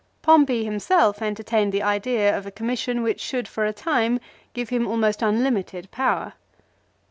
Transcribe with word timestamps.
Pompey 0.23 0.63
himself 0.63 1.21
enter 1.21 1.43
tained 1.43 1.69
the 1.69 1.83
idea 1.83 2.35
of 2.35 2.47
a 2.47 2.51
commission 2.51 3.03
which 3.03 3.19
should 3.21 3.47
for 3.47 3.67
a 3.67 3.71
time 3.71 4.19
give 4.53 4.69
him 4.69 4.87
almost 4.87 5.21
unlimited 5.21 5.91
power. 5.91 6.33